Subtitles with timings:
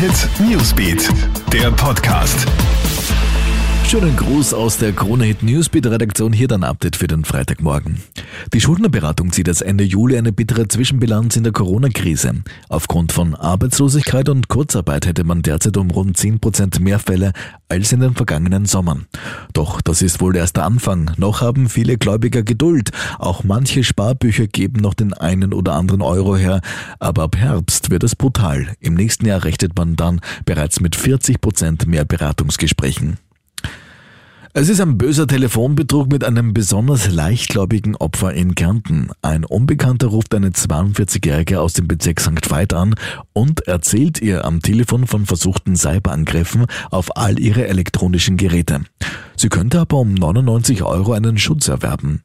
[0.00, 1.10] Hit Newsbeat,
[1.52, 2.46] der Podcast.
[3.86, 6.32] Schönen Gruß aus der Krone Hit Newsbeat Redaktion.
[6.32, 8.02] Hier dann Update für den Freitagmorgen.
[8.54, 12.32] Die Schuldnerberatung zieht jetzt Ende Juli eine bittere Zwischenbilanz in der Corona-Krise.
[12.70, 17.32] Aufgrund von Arbeitslosigkeit und Kurzarbeit hätte man derzeit um rund 10 Prozent mehr Fälle
[17.68, 19.06] als in den vergangenen Sommern.
[19.52, 21.12] Doch das ist wohl erst der Anfang.
[21.16, 22.90] Noch haben viele Gläubiger Geduld.
[23.18, 26.60] Auch manche Sparbücher geben noch den einen oder anderen Euro her.
[26.98, 28.74] Aber ab Herbst wird es brutal.
[28.80, 33.18] Im nächsten Jahr rechnet man dann bereits mit 40 Prozent mehr Beratungsgesprächen.
[34.52, 39.10] Es ist ein böser Telefonbetrug mit einem besonders leichtgläubigen Opfer in Kärnten.
[39.22, 42.50] Ein Unbekannter ruft eine 42-Jährige aus dem Bezirk St.
[42.50, 42.96] Veit an
[43.32, 48.80] und erzählt ihr am Telefon von versuchten Cyberangriffen auf all ihre elektronischen Geräte.
[49.40, 52.20] Sie könnte aber um 99 Euro einen Schutz erwerben.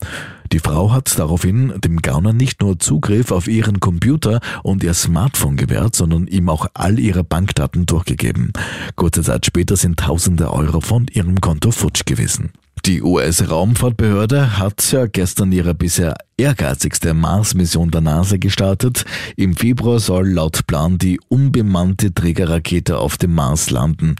[0.51, 5.55] Die Frau hat daraufhin dem Gauner nicht nur Zugriff auf ihren Computer und ihr Smartphone
[5.55, 8.51] gewährt, sondern ihm auch all ihre Bankdaten durchgegeben.
[8.97, 12.51] Kurze Zeit später sind tausende Euro von ihrem Konto futsch gewesen.
[12.85, 19.05] Die US-Raumfahrtbehörde hat ja gestern ihre bisher ehrgeizigste Mars-Mission der NASA gestartet.
[19.37, 24.17] Im Februar soll laut Plan die unbemannte Trägerrakete auf dem Mars landen.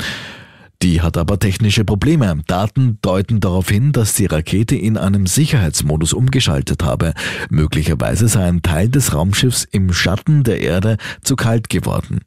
[0.86, 2.44] Die hat aber technische Probleme.
[2.46, 7.16] Daten deuten darauf hin, dass die Rakete in einem Sicherheitsmodus umgeschaltet habe.
[7.50, 12.20] Möglicherweise sei ein Teil des Raumschiffs im Schatten der Erde zu kalt geworden.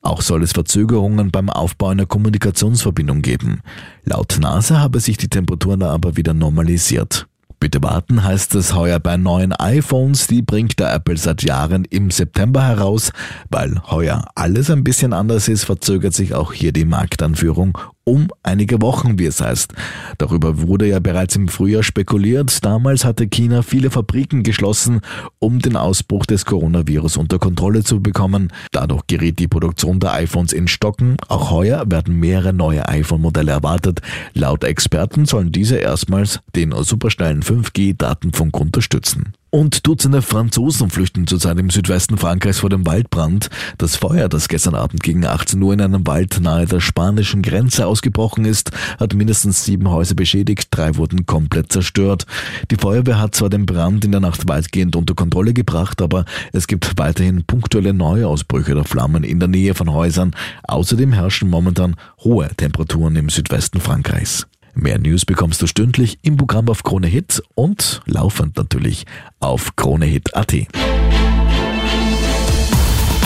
[0.00, 3.62] Auch soll es Verzögerungen beim Aufbau einer Kommunikationsverbindung geben.
[4.04, 7.26] Laut NASA habe sich die Temperatur aber wieder normalisiert.
[7.58, 12.12] Bitte warten heißt es heuer bei neuen iPhones, die bringt der Apple seit Jahren im
[12.12, 13.10] September heraus.
[13.50, 18.80] Weil heuer alles ein bisschen anders ist, verzögert sich auch hier die Marktanführung um einige
[18.82, 19.72] Wochen, wie es heißt.
[20.18, 22.64] Darüber wurde ja bereits im Frühjahr spekuliert.
[22.64, 25.00] Damals hatte China viele Fabriken geschlossen,
[25.38, 28.52] um den Ausbruch des Coronavirus unter Kontrolle zu bekommen.
[28.72, 31.16] Dadurch geriet die Produktion der iPhones in Stocken.
[31.28, 34.00] Auch heuer werden mehrere neue iPhone-Modelle erwartet.
[34.34, 39.32] Laut Experten sollen diese erstmals den superschnellen 5G-Datenfunk unterstützen.
[39.54, 43.50] Und Dutzende Franzosen flüchten zurzeit im Südwesten Frankreichs vor dem Waldbrand.
[43.78, 47.86] Das Feuer, das gestern Abend gegen 18 Uhr in einem Wald nahe der spanischen Grenze
[47.86, 52.26] ausgebrochen ist, hat mindestens sieben Häuser beschädigt, drei wurden komplett zerstört.
[52.72, 56.66] Die Feuerwehr hat zwar den Brand in der Nacht weitgehend unter Kontrolle gebracht, aber es
[56.66, 60.34] gibt weiterhin punktuelle Neuausbrüche der Flammen in der Nähe von Häusern.
[60.64, 61.94] Außerdem herrschen momentan
[62.24, 64.48] hohe Temperaturen im Südwesten Frankreichs.
[64.74, 69.06] Mehr News bekommst du stündlich im Programm auf Krone Hit und laufend natürlich
[69.40, 70.54] auf KroneHit.at.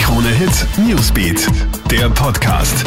[0.01, 1.47] Krone Hit Newsbeat,
[1.89, 2.85] der Podcast.